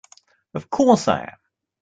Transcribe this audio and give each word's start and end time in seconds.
Of 0.55 0.71
course 0.71 1.07
I 1.07 1.21
am! 1.25 1.37